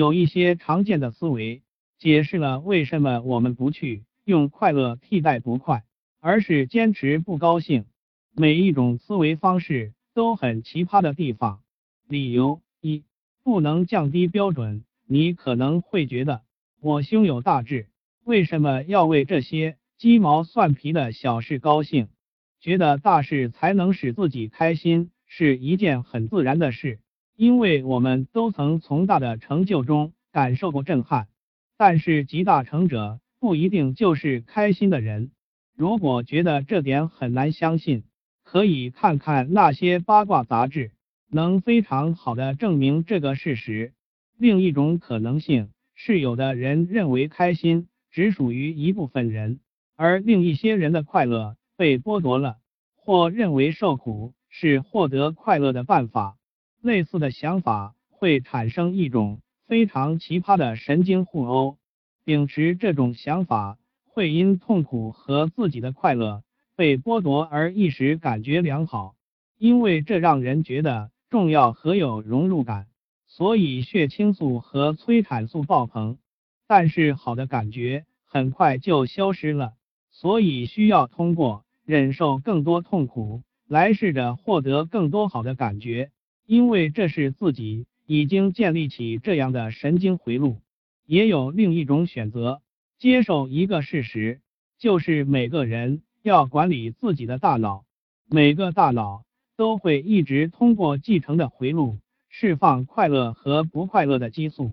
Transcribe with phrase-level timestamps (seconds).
[0.00, 1.60] 有一些常见的思维
[1.98, 5.84] 解释了为什么我们不去用快乐替代不快，
[6.20, 7.84] 而是坚持不高兴。
[8.34, 11.60] 每一种思维方式都很奇葩的地方。
[12.08, 13.04] 理由一，
[13.44, 14.84] 不能降低标准。
[15.06, 16.40] 你可能会觉得
[16.80, 17.86] 我胸有大志，
[18.24, 22.08] 为什么要为这些鸡毛蒜皮的小事高兴？
[22.58, 27.00] 觉得大事才能使自己开心是一件很自然的事。
[27.40, 31.26] 因为我们都曾从大的成就中感受过震撼，
[31.78, 35.30] 但是集大成者不一定就是开心的人。
[35.74, 38.04] 如果觉得这点很难相信，
[38.44, 40.90] 可以看看那些八卦杂志，
[41.30, 43.94] 能非常好的证明这个事实。
[44.36, 49.60] 另一种可能性是，有的人认为开心只属于一部分人，
[49.96, 52.58] 而另一些人的快乐被剥夺了，
[52.96, 56.36] 或认为受苦是获得快乐的办法。
[56.82, 61.76] 类似的想法会产生一种非常奇葩的神经互殴，
[62.24, 66.42] 秉持这种想法会因痛苦和自己的快乐
[66.76, 69.14] 被剥夺而一时感觉良好，
[69.58, 72.86] 因为这让人觉得重要和有融入感，
[73.26, 76.18] 所以血清素和催产素爆棚。
[76.66, 79.74] 但是好的感觉很快就消失了，
[80.10, 86.10] 所以需要通过忍受更多痛苦来试着获得更多好的感觉。
[86.50, 90.56] 因为这是自己已经建立起这样的神经回路，
[91.06, 92.60] 也有另一种选择，
[92.98, 94.40] 接受一个事实，
[94.76, 97.84] 就是每个人要管理自己的大脑，
[98.28, 99.22] 每个大脑
[99.56, 104.72] 都会一直通过继承的回路释放快乐和不快乐的激素，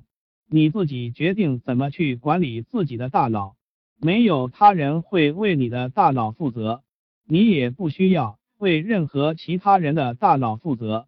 [0.49, 3.55] 你自己决定怎么去管理自己的大脑，
[4.01, 6.81] 没有他人会为你的大脑负责，
[7.27, 11.07] 你也不需要为任何其他人的大脑负责。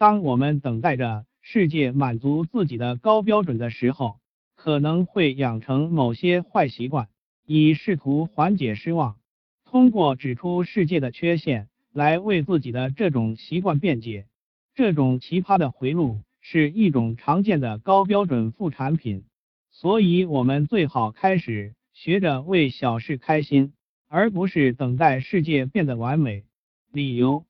[0.00, 4.18] 当我们等待着世界满足自己的高标准的时候，
[4.56, 7.08] 可能会养成某些坏习惯，
[7.44, 9.18] 以试图缓解失望。
[9.66, 14.26] 通过指出世界的缺陷来为自己的这种习惯辩解，
[14.74, 19.24] 这种奇葩的回路是一种常见的高标准副产品。
[19.70, 23.74] 所以，我们最好开始学着为小事开心，
[24.08, 26.44] 而不是等待世界变得完美。
[26.90, 27.44] 理由。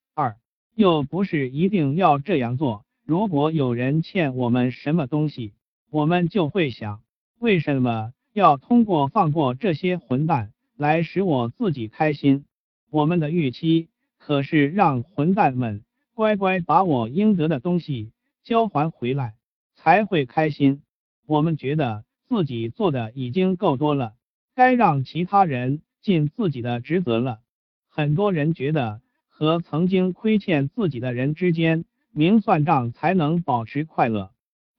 [0.75, 2.85] 又不是一定要这样做。
[3.05, 5.53] 如果有人欠我们什么东西，
[5.91, 7.03] 我们就会想，
[7.39, 12.45] 为什么要通过放过这些混蛋来使我自己开心？
[12.89, 13.89] 我们的预期
[14.19, 15.83] 可是让混蛋们
[16.15, 18.13] 乖乖把我应得的东西
[18.45, 19.35] 交还回来
[19.75, 20.83] 才会开心。
[21.27, 24.15] 我们觉得自己做的已经够多了，
[24.55, 27.41] 该让其他人尽自己的职责了。
[27.89, 29.01] 很多人觉得。
[29.41, 34.33] 和曾经亏欠自己的人之间明算账才能保持快乐，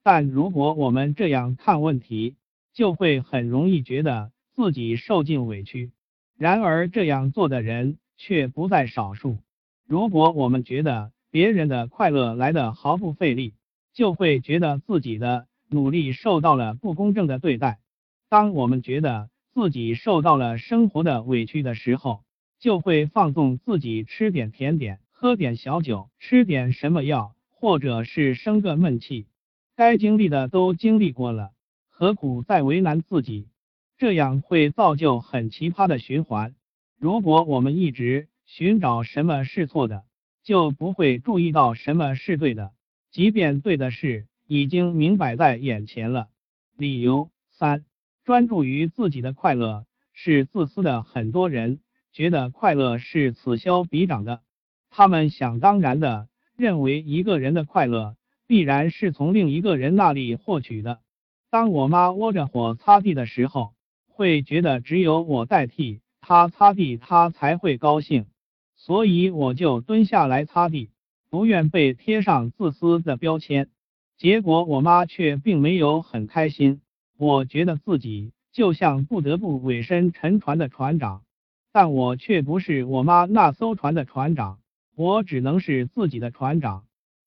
[0.03, 2.35] 但如果我们这样看问题，
[2.71, 5.89] 就会很容易觉得自己受尽委屈。
[6.37, 9.39] 然而这样做的人却不在少数。
[9.87, 13.55] 如果我们觉得别人的快乐来的毫不费力，
[13.95, 17.79] 就会觉得自己的努力受到了不公正的对待。
[18.29, 22.21] 当我们觉得自己受到了生活的委屈的时候，
[22.61, 29.25] 就会放纵自己吃点甜点，喝点小酒，吃点什么药，或者是生个闷气。
[29.75, 31.53] 该经历的都经历过了，
[31.89, 33.47] 何苦再为难自己？
[33.97, 36.53] 这样会造就很奇葩的循环。
[36.99, 40.03] 如果我们一直寻找什么是错的，
[40.43, 42.73] 就不会注意到什么是对的，
[43.09, 46.27] 即便对的事已经明摆在眼前了。
[46.77, 47.83] 理由三：
[48.23, 51.01] 专注于自己的快乐是自私的。
[51.01, 51.79] 很多人。
[52.13, 54.41] 觉得快乐是此消彼长的，
[54.89, 56.27] 他们想当然的
[56.57, 58.15] 认为一个人的快乐
[58.47, 60.99] 必然是从另一个人那里获取的。
[61.49, 63.73] 当我妈窝着火擦地的时候，
[64.07, 68.25] 会觉得只有我代替她擦地，她才会高兴，
[68.75, 70.89] 所以我就蹲下来擦地，
[71.29, 73.69] 不愿被贴上自私的标签。
[74.17, 76.81] 结果我妈却并没有很开心，
[77.17, 81.23] 我觉得自己就像不得不委身沉船的船长。
[81.73, 84.59] 但我却不是我妈那艘船的船长，
[84.95, 86.83] 我只能是自己的船长。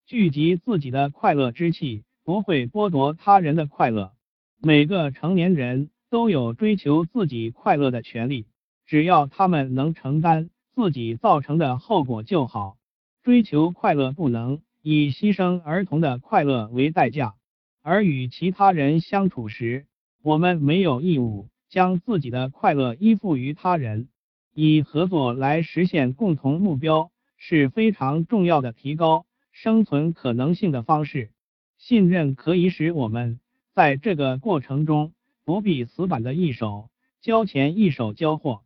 [0.07, 4.13] 聚集自己的快乐之气，不会剥夺他人的快乐。
[4.61, 8.47] 每个成年人都有追求自己快乐的权利，
[8.87, 12.77] 只要他们能承担自己造成的后果就好。
[13.23, 17.35] 追求快乐不能以牺牲儿童的快乐为代价，
[17.83, 19.87] 而与其他人相处时，
[20.23, 24.09] 我们没有义务将自己的快乐依附于他人。
[24.55, 31.31] 以合作来实现共同目标是非常重要的提高生存可能性的方式。
[31.77, 33.41] 信任可以使我们
[33.75, 35.13] 在这个过程中，
[35.45, 36.89] 不必死板的一手
[37.21, 38.63] 交钱一手交货。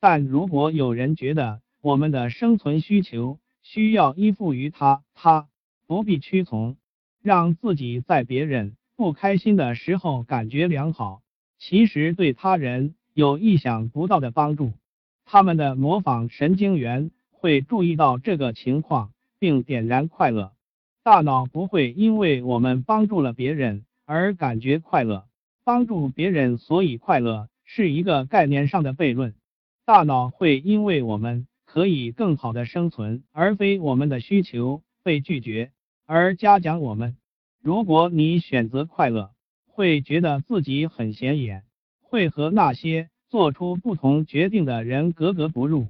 [0.00, 5.48] 但如果有人觉得我们的生存需求需要依附于他，他
[5.86, 6.76] 不必屈从，
[7.20, 11.22] 让自己在别人不开心的时候感觉良好，
[11.58, 14.72] 其实对他人有意想不到的帮助。
[15.32, 20.52] 他们的模仿神经元会注意到这个情况，并点燃快乐。
[21.02, 25.24] 大脑不会因为我们帮助了别人而感觉快乐，
[25.64, 29.34] 帮助别人所以快乐是一个概念上的悖论。
[29.86, 35.72] 大脑会因为我们可以更好的生存，而非我们的需求被拒绝
[36.04, 37.16] 而嘉奖我们。
[37.62, 39.30] 如果你选择快乐，
[39.66, 41.62] 会觉得自己很显眼，
[42.02, 45.86] 会和那些做出不同决定的人格格不入。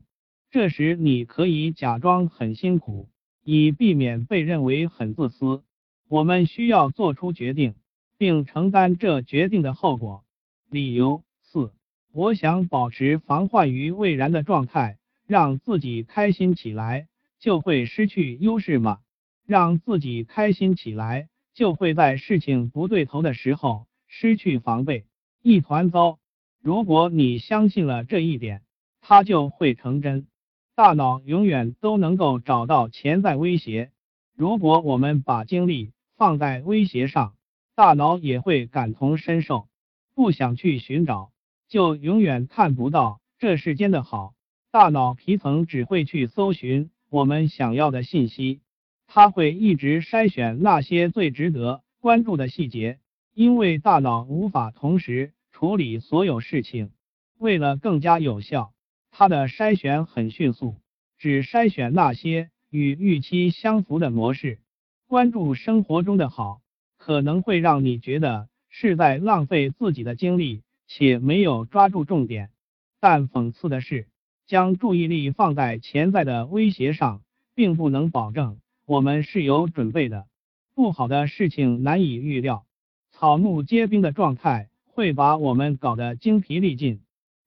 [0.53, 3.09] 这时你可以假装很辛苦。
[3.43, 5.65] 以避免被认为很自私，
[6.09, 7.75] 我们需要做出决定，
[8.17, 10.23] 并承担这决定的后果。
[10.71, 11.73] 理由四：
[12.13, 14.97] 我想保持防患于未然的状态，
[15.27, 17.09] 让自己开心起来，
[17.41, 19.01] 就会失去优势吗？
[19.45, 25.07] 让自己开心起来，就会在事情不对头的时候失去防备，
[25.43, 26.21] 一团糟。
[26.63, 28.63] 如果你相信了这一点，
[29.01, 30.29] 它就会成真。
[30.77, 33.91] 大脑永远都能够找到潜在威胁。
[34.37, 37.35] 如果我们把精力放在威胁上，
[37.75, 39.67] 大脑也会感同身受。
[40.15, 41.33] 不想去寻找，
[41.69, 44.35] 就永远看不到这世间的好。
[44.71, 48.61] 大脑皮层只会去搜寻我们想要的信息，
[49.09, 53.01] 它会一直筛选那些最值得关注的细节，
[53.35, 55.33] 因为大脑无法同时
[55.63, 56.91] 处理所有事情。
[57.39, 58.73] 为了更加有效。
[59.13, 60.75] 它的筛选很迅速，
[61.19, 64.59] 只筛选那些与预期相符的模式。
[65.07, 66.63] 关注生活中的好，
[66.99, 72.51] 可能会让你觉得是在浪费自己的精力，且没有抓住重点。
[72.99, 74.09] 但讽刺的是，
[74.49, 77.23] 将注意力放在潜在的威胁上，
[77.55, 80.27] 并不能保证我们是有准备的。
[80.75, 82.67] 不好的事情难以预料，
[83.13, 87.01] 草木皆兵的状态会把我们搞得精疲力尽。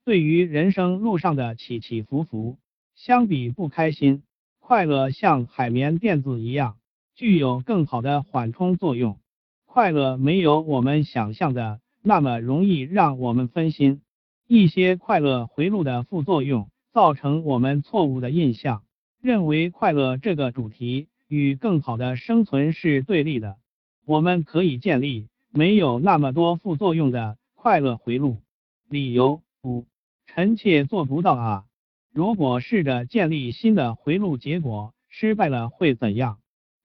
[0.04, 2.58] 对于人生路上的起起伏伏，
[2.96, 4.24] 相比不开心，
[4.60, 6.78] 快乐像海绵垫子一样，
[7.16, 9.20] 具有更好的缓冲作用。
[9.66, 14.02] 快乐没有我们想象的那么容易让我们分心。
[14.48, 18.84] 一些快乐回路的副作用，造成我们错误的印象，
[19.22, 23.58] 认为快乐这个主题与更好的生存是对立的。
[24.06, 28.42] 我们可以建立没有那么多副作用的快乐回路。
[28.90, 29.86] 理由五。
[30.28, 31.66] 臣妾做不到啊！
[32.12, 36.40] 如果试着建立新的回路，结果失败了会怎样？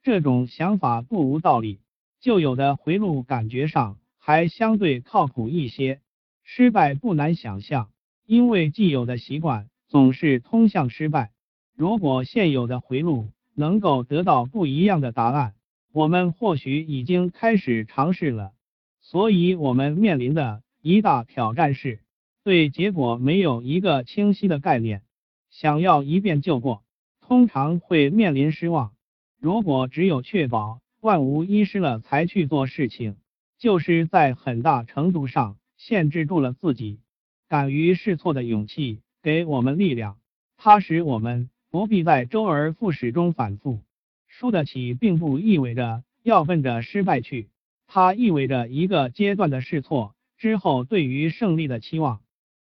[0.04, 1.80] 这种想法不无道理。
[2.20, 6.00] 旧有的回路感觉上还相对靠谱一些，
[6.44, 7.90] 失败不难想象，
[8.24, 11.32] 因为既有的习惯总是通向失败。
[11.74, 15.54] 如果现有的回路能够得到不一样的答案，
[15.92, 18.52] 我们或许已经开始尝试了。
[19.00, 22.00] 所以，我们面临的一大挑战是。
[22.42, 25.02] 对结果没有一个清晰的概念，
[25.50, 26.82] 想要一遍就过，
[27.20, 28.92] 通常会面临失望。
[29.38, 33.16] 如果只有确保万无一失了才去做事情，
[33.58, 37.00] 就是在很大程度上限制住了自己。
[37.46, 40.16] 敢于试错的勇气给我们力量，
[40.56, 43.80] 它使我们不必在周而复始中反复。
[44.28, 47.48] 输得起并不意味着要奔着失败去，
[47.92, 52.20] 它意味着一个阶段的试错之后对于胜利的期望。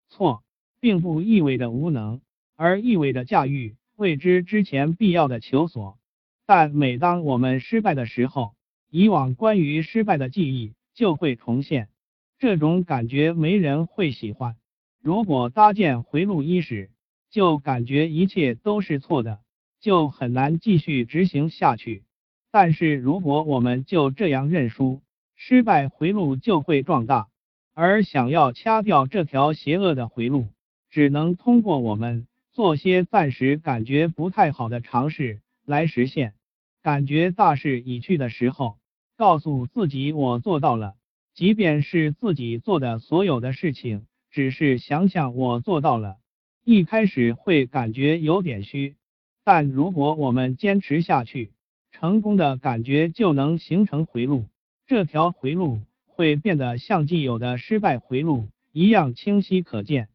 [0.08, 0.42] 错，
[0.80, 2.22] 并不意味着无能，
[2.56, 5.98] 而意味着驾驭未知之前必要的求索。
[6.46, 8.54] 但每当我们失败的时候，
[8.88, 11.90] 以往关于失败的记忆就会重现。
[12.38, 14.56] 这种感觉没人会喜欢。
[15.02, 16.90] 如果搭建回路伊始，
[17.28, 19.40] 就感觉一切都是错的，
[19.78, 22.04] 就很难继续执行下去。
[22.50, 25.02] 但是如果我们就这样认输，
[25.40, 27.28] 失败回路就会壮大。
[27.72, 30.48] 而想要掐掉这条邪恶的回路，
[30.90, 36.34] 只能通过我们做些暂时感觉不太好的尝试来实现。
[36.82, 38.78] 感觉大势已去的时候，
[39.16, 40.96] 告诉自己我做到了，
[41.34, 46.16] 即便是自己做的所有的事情，只是想想我做到了。
[46.64, 48.96] 一开始会感觉有点虚，
[49.44, 51.52] 但如果我们坚持下去，
[51.92, 54.46] 成功的感觉就能形成回路。
[54.88, 55.80] 这条回路。
[56.06, 60.08] 会变得像既有的失败回路一样清晰可见。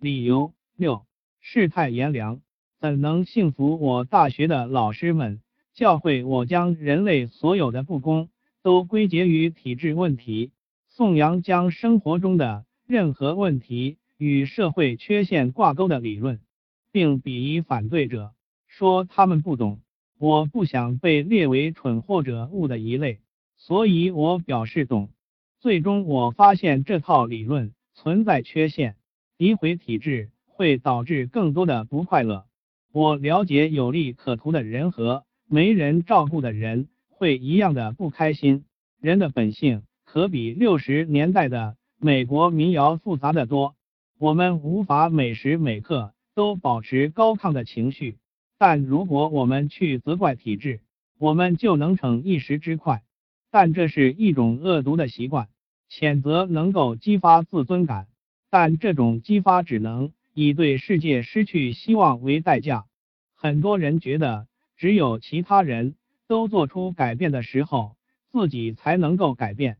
[0.00, 1.04] 理由六：
[1.38, 2.40] 世态炎凉，
[2.80, 3.78] 怎能幸福？
[3.78, 5.42] 我大学的老师们
[5.74, 8.30] 教会我将人类所有的不公
[8.62, 10.50] 都归结于体制问题，
[10.88, 16.40] 颂扬将生活中的任何问题与社会缺陷挂钩的理论，
[16.90, 18.32] 并鄙夷反对者，
[18.66, 19.80] 说他们不懂。
[20.18, 23.20] 我不想被列为蠢或者误的一类，
[23.60, 25.10] 所以我表示懂。
[25.60, 28.96] 最终我发现这套理论存在缺陷，
[29.36, 32.46] 诋毁体制会导致更多的不快乐。
[32.90, 38.64] 我了解有利可图的人和没人照顾的人会一样的不开心。
[38.98, 43.76] 人的本性可比六十年代的美国民谣复杂的多。
[44.18, 48.16] 我们无法每时每刻都保持高亢的情绪。
[48.58, 50.80] 但如果我们去责怪体制，
[51.18, 53.02] 我们就能逞一时之快。
[53.50, 55.48] 但这是一种恶毒的习惯。
[55.90, 58.06] 谴责能够激发自尊感，
[58.48, 62.84] 但这种激发只能以对世界失去希望为代价。
[63.34, 65.96] 很多人觉得，只有其他人
[66.28, 67.96] 都做出改变的时候，
[68.30, 69.74] 自己才能够改变；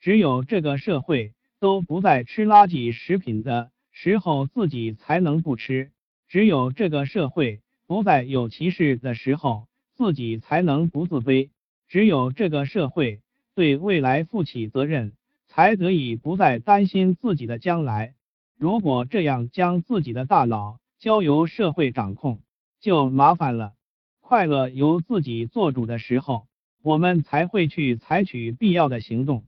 [0.00, 5.88] 只有这个社会都不再吃垃圾食品的时候，自己才能不吃；
[6.28, 7.60] 只有这个社会。
[7.86, 11.50] 不再有歧视的时候，自己才能不自卑。
[11.94, 13.20] 只有这个社会
[13.54, 15.12] 对未来负起责任，
[15.46, 18.14] 才得以不再担心自己的将来。
[18.58, 22.40] 如果这样将自己的大脑交由社会掌控，
[22.80, 23.74] 就麻烦了。
[24.20, 26.48] 快乐由自己做主的时候，
[26.82, 29.44] 我们才会去采取必要的行动。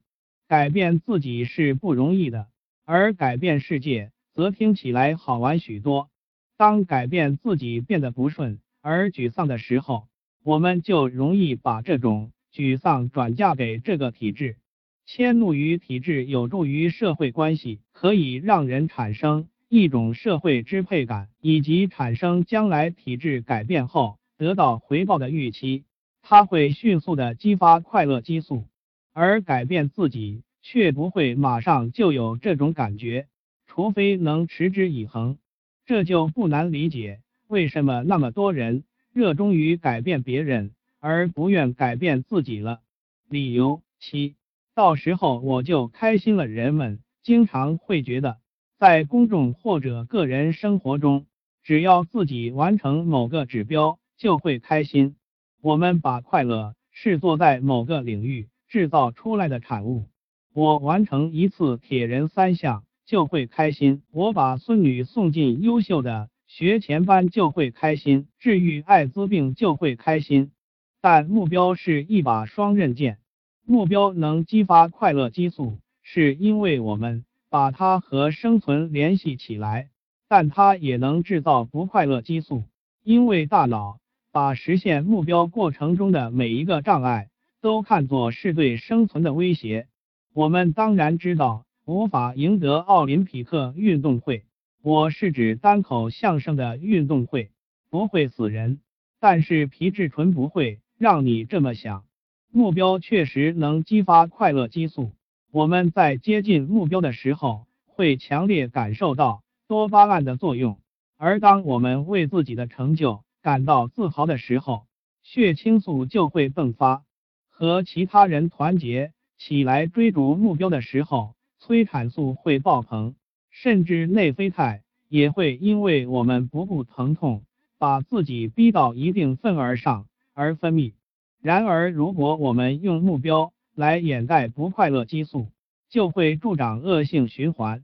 [0.47, 2.47] 改变自己是不容易的，
[2.85, 6.09] 而改变世界则听起来好玩许多。
[6.55, 10.07] 当改变自己变得不顺而沮丧的时候，
[10.45, 14.57] 我们就容易把这种沮丧转嫁给这个体制。
[15.05, 25.85] 迁怒于体制有助于社会关系，可以让人产生一种社会支配感，以及产生将来体制改变后得到回报的预期。
[26.21, 28.65] 它会迅速的激发快乐激素，
[29.13, 33.27] 而改变自己却不会马上就有这种感觉，
[33.65, 35.37] 除非能持之以恒。
[35.85, 40.71] 这就不难理解，为什么那么多人热衷于改变别人，
[41.07, 42.81] 而不愿改变自己了。
[43.29, 44.35] 理由七，
[44.75, 46.47] 到时候我就开心了。
[46.47, 48.39] 人们经常会觉得，
[48.77, 51.25] 在公众或者个人生活中，
[51.63, 55.15] 只要自己完成某个指标，就会开心。
[55.61, 60.09] 我们把快乐视作在某个领域制造出来的产物。
[60.53, 62.83] 我完成一次铁人三项。
[63.05, 64.03] 就会开心。
[64.11, 70.51] 我把孙女送进优秀的学前班就会开心，治愈艾滋病就会开心。
[71.01, 73.17] 但目标是一把双刃剑，
[73.65, 79.89] 目标能激发快乐激素，是因为我们把它和生存联系起来，
[80.27, 82.63] 但它也能制造不快乐激素，
[83.03, 83.99] 因为大脑
[84.31, 87.29] 把实现目标过程中的每一个障碍
[87.61, 89.87] 都看作是对生存的威胁。
[90.33, 91.63] 我们当然知道。
[91.89, 94.43] 无法赢得奥林匹克运动会，
[94.81, 97.49] 我是指单口相声的运动会，
[97.89, 98.81] 不会死人，
[99.21, 102.03] 但是皮质醇不会让你这么想。
[102.51, 105.11] 目标确实能激发快乐激素，
[105.51, 110.79] 我们在接近目标的时候会强烈感受到多巴胺的作用，
[111.17, 114.85] 而当我们为自己的成就感到自豪的时候，
[115.23, 117.03] 血清素就会迸发。
[117.49, 121.35] 和其他人团结起来追逐目标的时候。
[121.59, 123.15] 催产素会爆棚，
[123.49, 127.43] 甚至内啡肽也会因为我们不顾疼痛，
[127.79, 130.05] 把自己逼到一定份儿上
[130.37, 130.93] 而分泌。
[131.41, 135.47] 然而，如果我们用目标来掩盖不快乐激素，
[135.89, 137.83] 就会助长恶性循环。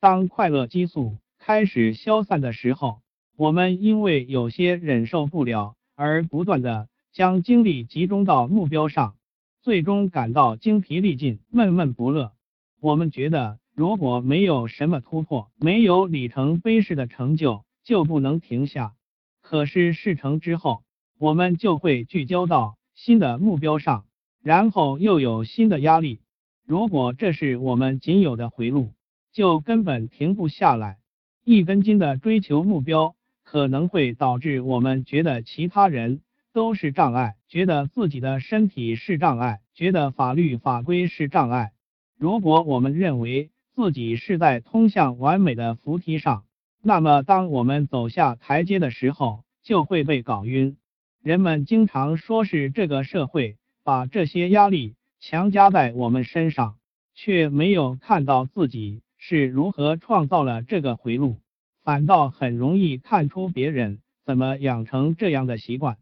[0.00, 3.00] 当快乐激素开始消散的时候，
[3.36, 9.16] 我们因为有些忍受不了而不断的将精力集中到目标上，
[9.62, 12.32] 最终感到精疲力尽、闷闷不乐。
[12.80, 18.92] 我们觉得，如果没有什么突破，没有里程碑式的成就，就不能停下。
[19.40, 20.82] 可是事成之后，
[21.18, 24.04] 我们就会聚焦到新的目标上，
[24.42, 26.20] 然后又有新的压力。
[26.66, 28.90] 如果这是我们仅有的回路，
[29.32, 30.98] 就根本停不下来。
[31.44, 41.72] 一根筋的追求目标，可能会导致我们觉得其他人都是障碍，觉得自己的身体是障碍，觉得法律法规是障碍。
[42.18, 46.44] 如果我们认为自己是在通向完美的扶梯上，
[46.82, 50.76] 那么当我们走下台阶的时候，就会被搞晕。
[51.24, 56.76] 人们经常说是这个社会把这些压力强加在我们身上，
[57.14, 61.40] 却没有看到自己是如何创造了这个回路，
[61.82, 65.96] 反倒很容易看出别人怎么养成这样的习惯，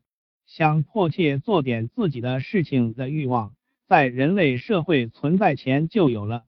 [0.45, 3.55] 想迫切做点自己的事情的欲望。
[3.87, 6.43] 在人类社会存在前就有了，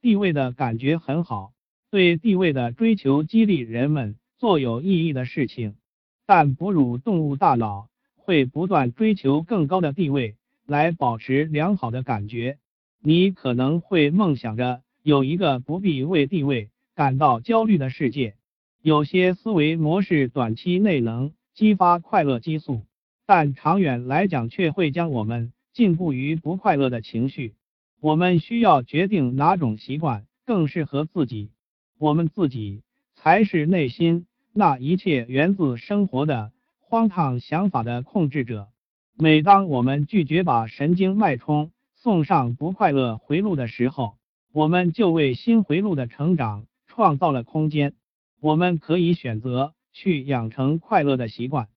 [0.00, 1.50] 地位的感觉很好，
[1.90, 5.74] 对地位的追求激励人们做有意义的事情。
[6.26, 7.88] 但哺乳动物大脑
[8.20, 10.36] 会不断追求更高的地位，
[10.66, 12.58] 来保持良好的感觉。
[13.02, 18.34] 你可能会梦想着有一个不必为地位感到焦虑的世界。
[18.82, 22.82] 有些思维模式短期内能激发快乐激素，
[23.26, 27.54] 但长远来讲却会将我们禁锢于不快乐的情绪。
[28.00, 31.50] 我们需要决定哪种习惯更适合自己。
[31.98, 32.82] 我们自己
[33.14, 36.52] 才是内心那一切源自生活的
[36.90, 38.66] 荒唐想法的控制者。
[39.16, 44.16] 每当我们拒绝把神经脉冲送上不快乐回路的时候，
[44.52, 47.92] 我们就为新回路的成长创造了空间。
[48.40, 51.68] 我们可以选择去养成快乐的习惯。